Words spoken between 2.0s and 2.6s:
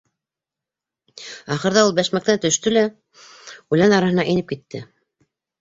бәшмәктән